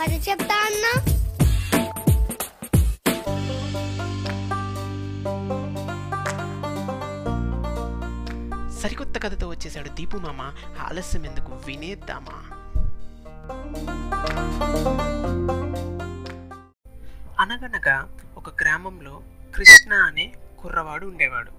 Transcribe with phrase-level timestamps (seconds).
[0.00, 0.92] కథ చెప్తా అన్నా.
[8.70, 10.40] సరికొత్త కథతో వచ్చేసాడు దీపు మామ.
[10.80, 11.60] ఆలస్యం ఎందుకు?
[11.66, 12.32] వినేద్దామా?
[17.40, 19.22] అనగనగా ఒక గ్రామంలో
[19.56, 21.50] కృష్ణ అనే కుర్రవాడు ఉండేవాడు.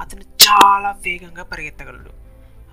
[0.00, 2.10] అతను చాలా వేగంగా పరిగెత్తగలడు.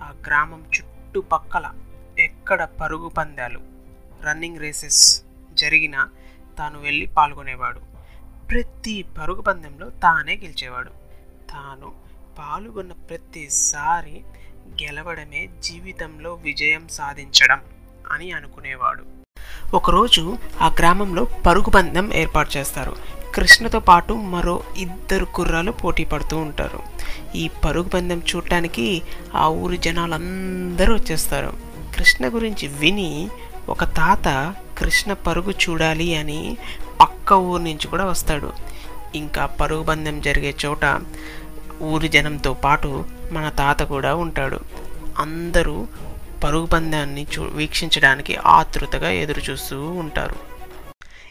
[0.02, 1.72] ఆ గ్రామం చుట్టుపక్కల
[2.20, 3.75] ఎక్కడ పరుగు పందాలు
[4.24, 5.22] రన్నింగ్ రేసెస్
[5.54, 6.10] జరిగినా
[6.58, 7.80] తాను వెళ్ళి పాల్గొనేవాడు.
[8.50, 10.90] ప్రతి పరుగు పందెంలో తానే గెలిచేవాడు.
[11.52, 11.92] తాను
[12.40, 14.24] పాల్గొన్న ప్రతిసారి
[14.84, 17.62] గెలవడమే జీవితంలో విజయం సాధించడం
[18.12, 19.04] అని అనుకునేవాడు.
[19.76, 22.96] ఒకరోజు ఆ గ్రామంలో పరుగు పందెం ఏర్పాటు చేస్తారు.
[23.36, 26.80] కృష్ణతో పాటు మరో ఇద్దరు కుర్రాలు పోటీ పడుతూ ఉంటారు.
[27.36, 29.02] ఈ పరుగు పందెం చూడటానికి
[29.36, 31.54] ఆ ఊరి జనాలందరూ వచ్చేస్తారు.
[31.96, 33.30] కృష్ణ గురించి విని
[33.70, 36.58] ఒక తాత కృష్ణ పరుగు చూడాలి అని
[37.02, 38.54] పక్క ఊరు నుంచి కూడా వస్తాడు.
[39.16, 41.02] ఇంకా పరుగు పందెం జరిగే చోట
[41.82, 44.60] ఊరి జనంతో పాటు మన తాత కూడా ఉంటాడు.
[45.18, 45.88] అందరూ
[46.44, 50.36] పరుగు పందాన్ని చూ వీక్షించడానికి ఆతృతగా ఎదురు చూస్తూ ఉంటారు.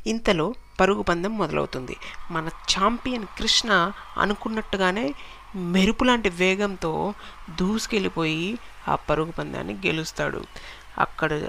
[0.06, 1.96] ఇంతలో పరుగు పందెం మొదలవుతుంది.
[2.30, 5.14] మన ఛాంపియన్ కృష్ణ అనుకున్నట్టుగానే
[5.56, 7.14] మెరుపు లాంటి వేగంతో
[7.50, 10.44] దూసుకెళ్ళిపోయి ఆ పరుగు పందాన్ని గెలుస్తాడు.
[10.98, 11.40] అక్కడ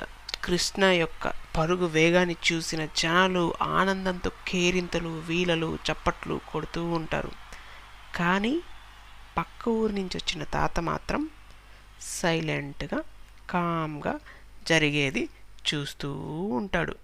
[0.45, 7.31] కృష్ణ యొక్క పరుగు వేగాన్ని చూసిన జనాలు ఆనందంతో కేరింతలు వీలలు చప్పట్లు కొడుతూ ఉంటారు.
[8.15, 8.61] కానీ
[9.37, 11.29] పక్క ఊరి నుంచి వచ్చిన తాత మాత్రం
[12.01, 13.01] సైలెంట్గా
[13.49, 14.19] కామ్గా
[14.67, 15.29] జరిగేది
[15.67, 16.11] చూస్తూ
[16.51, 16.95] ఉంటాడు.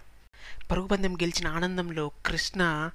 [0.71, 2.89] పరుగు పందెం గెలిచిన ఆనందంలో కృష్ణ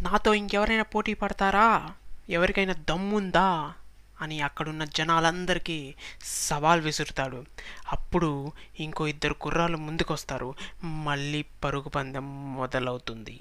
[0.00, 1.90] నాతో ఇంకెవరైనా పోటీ పడతారా?
[2.30, 3.72] ఎవరికైనా దమ్ముందా?
[4.20, 7.44] అని అక్కడున్న జనాలందరికీ సవాల్ విసురుతాడు.
[7.92, 10.54] అప్పుడు ఇంకో ఇద్దరు కుర్రాలు ముందుకొస్తారు.
[10.84, 13.40] మళ్ళీ పరుగు పందెం మొదలవుతుంది.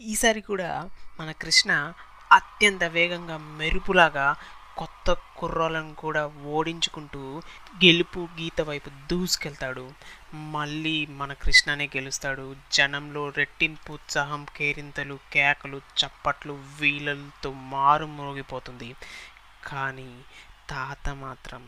[0.00, 1.92] ఈసారి కూడా మన కృష్ణ
[2.32, 4.36] అత్యంత వేగంగా మెరుపులాగా
[4.78, 7.42] కొత్త కుర్రాలను కూడా ఓడించుకుంటూ
[7.84, 9.90] గెలుపు గీత వైపు దూసుకెళ్తాడు.
[10.34, 12.56] మళ్ళీ మన కృష్ణనే గెలుస్తాడు.
[12.72, 18.94] జనంలో రెట్టింపు ఉత్సాహం కేరింతలు కేకలు చప్పట్లు వీలలతో మారుమోగిపోతుంది
[19.66, 20.10] కానీ
[20.70, 21.62] తాత మాత్రం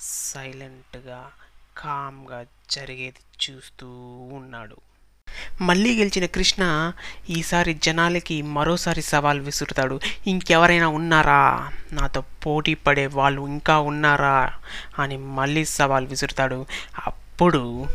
[0.00, 1.30] సైలెంట్గా
[1.78, 3.86] కామ్గా జరిగేది చూస్తూ
[4.32, 4.76] ఉన్నాడు.
[5.60, 6.92] మళ్ళీ గెలిచిన కృష్ణ
[7.30, 10.00] ఈసారి జనాలకి మరోసారి సవాల్ విసురుతాడు.
[10.26, 11.72] ఇంకెవరైనా ఉన్నారా?
[11.92, 14.54] నాతో పోటీ పడే వాళ్ళు ఇంకా ఉన్నారా?
[14.98, 16.66] అని మళ్ళీ సవాల్ విసురుతాడు.
[17.06, 17.86] అప్పుడు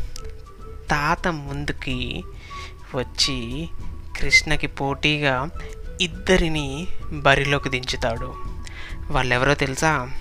[0.90, 2.24] తాత ముందుకి
[2.96, 3.69] వచ్చి
[4.19, 5.50] కృష్ణకి పోటీగా
[6.02, 8.56] ఇద్దరిని బరిలోకి దించుతాడు.
[9.09, 10.12] వాళ్ళెవరో తెలుసా?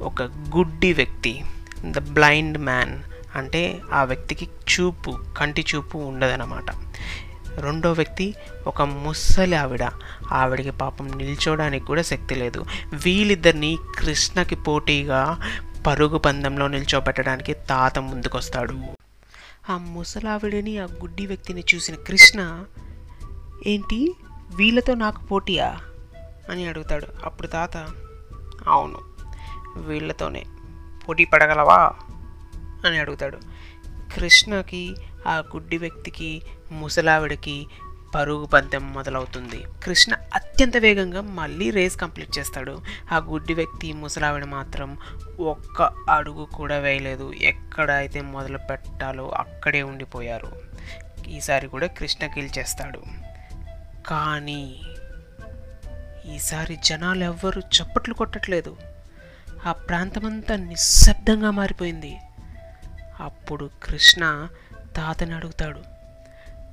[0.00, 1.44] ఒక గుడ్డి వ్యక్తి
[1.84, 3.02] ద బ్లైండ్ మ్యాన్.
[3.34, 6.64] అంటే ఆ వ్యక్తికి చూపు కంటి చూపు ఉండదన్నమాట.
[7.60, 8.34] రెండో వ్యక్తి
[8.66, 9.88] ఒక ముసలి ఆవిడ.
[10.32, 12.64] ఆవిడకి పాపం నిల్చోడానికి కూడా శక్తి లేదు.
[12.94, 15.38] వీళ్ళిద్దరిని కృష్ణకి పోటీగా
[15.86, 18.80] పరుగు పందెంలో నిల్చోబెట్టడానికి తాత ముందుకొస్తాడు.
[19.72, 22.64] ఆ ముసలావిడిని ఆ గుడ్డి వ్యక్తిని చూసిన కృష్ణ
[23.66, 24.14] ఏంటి?
[24.54, 25.78] వీళ్ళతో నాకు పోటీయా?
[26.50, 27.06] అని అడుగుతాడు.
[27.24, 27.76] అప్పుడు తాత
[28.68, 28.98] అవును.
[29.78, 30.44] వీళ్ళతోనే
[31.08, 31.92] పోటీ పడగలవా?
[32.86, 33.38] అని అడుగుతాడు.
[34.14, 37.66] కృష్ణకి ఆ గుడ్డి వ్యక్తికి ముసలావిడికి
[38.14, 39.64] పరుగు పందెం మొదలవుతుంది.
[39.84, 42.82] కృష్ణ అత్యంత వేగంగా మళ్ళీ రేస్ కంప్లీట్ చేస్తాడు.
[43.12, 44.98] ఆ గుడ్డి వ్యక్తి ముసలావిడ మాత్రం
[45.40, 47.32] ఒక్క అడుగు కూడా వేయలేదు.
[47.32, 50.52] ఎక్కడ అయితే మొదలు పెట్టాలో అక్కడే ఉండిపోయారు.
[51.28, 53.02] ఈసారి కూడా కృష్ణ గెలిచేస్తాడు.
[54.06, 54.82] కానీ
[56.40, 58.76] ఈసారి జనాలు ఎవ్వరూ చప్పట్లు కొట్టట్లేదు.
[59.66, 62.16] ఆ ప్రాంతమంతా నిశ్శబ్దంగా మారిపోయింది.
[63.20, 64.48] అప్పుడు కృష్ణ
[64.96, 65.80] తాతని అడుగుతాడు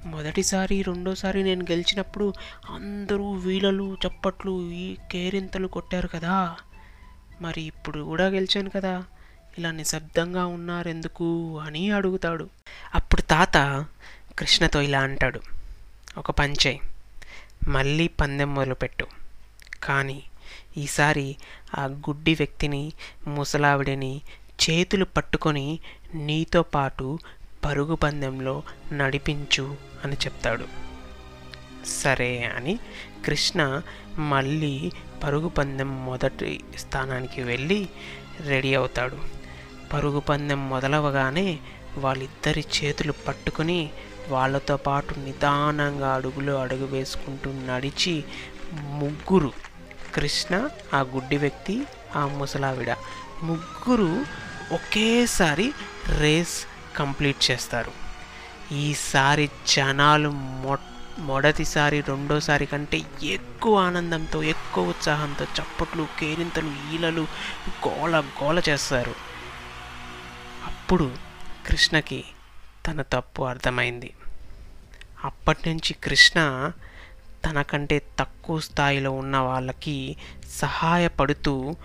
[0.06, 2.34] మొదటిసారి రెండోసారి నేను గెలిచినప్పుడు
[2.70, 6.56] అందరూ వీలలు చప్పట్లు ఈ కేరింతలు కొట్టారు కదా.
[7.42, 9.04] మరి ఇప్పుడు కూడా గెలిచాను కదా.
[9.58, 11.60] ఇలా నిశ్శబ్దంగా ఉన్నారెందుకు?
[11.60, 12.50] అని అడుగుతాడు.
[12.96, 13.86] అప్పుడు తాత
[14.40, 15.42] కృష్ణతో ఇలా అంటాడు
[16.18, 16.80] ఒక పంచే
[17.68, 19.08] మళ్ళీ పందెం మొదలుపెట్టు.
[19.84, 20.24] కానీ
[20.78, 21.36] ఈసారి
[21.76, 22.92] ఆ గుడ్డి వ్యక్తిని
[23.28, 24.22] ముసలావిడిని
[24.64, 25.80] చేతులు పట్టుకొని
[26.16, 27.20] నీతో పాటు
[27.66, 29.76] పరుగు పందెంలో నడిపించు
[30.06, 30.66] అని చెప్తాడు.
[31.86, 32.80] సరే అని
[33.26, 33.82] కృష్ణ
[34.20, 34.92] మళ్ళీ
[35.24, 37.88] పరుగు పందెం మొదటి స్థానానికి వెళ్ళి
[38.40, 39.18] రెడీ అవుతాడు.
[39.94, 41.60] పరుగు పందెం మొదలవగానే
[41.98, 43.90] వాళ్ళిద్దరి చేతులు పట్టుకొని
[44.30, 48.24] వాళ్ళతో పాటు నిదానంగా అడుగులో అడుగు వేసుకుంటూ నడిచి
[48.76, 49.54] ముగ్గురు
[50.18, 52.96] కృష్ణ ఆ గుడ్డి వ్యక్తి ఆ ముసలావిడ.
[53.44, 54.26] ముగ్గురు
[54.72, 55.74] ఒకేసారి
[56.18, 56.66] రేస్
[56.98, 57.92] కంప్లీట్ చేస్తారు.
[58.74, 60.78] ఈసారి జనాలు మొ
[61.20, 67.28] మొదటిసారి రెండోసారి కంటే ఎక్కువ ఆనందంతో ఎక్కువ ఉత్సాహంతో చప్పట్లు కేరింతలు ఈలలు
[67.88, 69.16] గోల గోల చేస్తారు.
[70.66, 71.12] అప్పుడు
[71.68, 72.24] కృష్ణకి
[72.88, 74.14] తన తప్పు అర్థమైంది.
[75.24, 76.72] అప్పటి నుంచి కృష్ణ
[77.48, 80.16] తనకంటే తక్కువ స్థాయిలో ఉన్న వాళ్ళకి
[80.50, 81.76] సహాయపడుతూ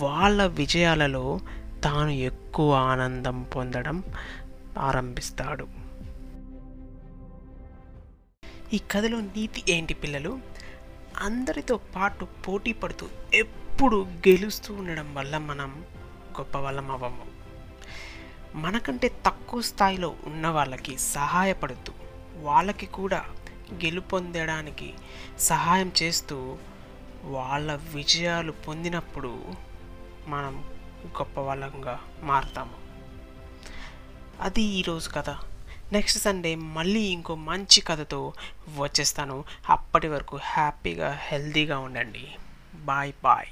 [0.00, 1.40] వాళ్ళ విజయాలలో
[1.84, 4.02] తాను ఎక్కువ ఆనందం పొందడం
[4.78, 5.68] ఆరంభిస్తాడు.
[8.72, 10.38] ఈ కథలో నీతి ఏంటి పిల్లలు?
[11.18, 15.84] అందరితో పాటు పోటీ పడుతూ ఎప్పుడు గెలుస్తూ ఉండడం వల్ల మనం
[16.40, 17.26] గొప్ప వాళ్ళం అవ్వము.
[18.54, 21.92] మనకంటే తక్కువ స్థాయిలో ఉన్న వాళ్ళకి సహాయపడుతూ
[22.36, 23.24] వాళ్ళకి కూడా
[23.74, 24.94] గెలుపొందడానికి
[25.38, 26.58] సహాయం చేస్తూ
[27.24, 29.44] వాళ్ళ విజయాలు పొందినప్పుడు
[30.26, 30.64] మనం
[31.06, 32.74] గొప్ప వాళ్ళంగా మారుతాము.
[34.40, 35.30] అది ఈరోజు కథ.
[35.92, 38.32] నెక్స్ట్ సండే మళ్ళీ ఇంకో మంచి కథతో
[38.78, 39.44] వచ్చేస్తాను.
[39.68, 42.28] అప్పటి వరకు హ్యాపీగా హెల్తీగా ఉండండి.
[42.74, 43.46] Bye bye.